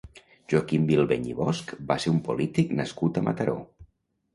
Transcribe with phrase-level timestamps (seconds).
[0.53, 3.61] Joaquim Bilbeny i Bosch va ser un polític nascut a Mataró.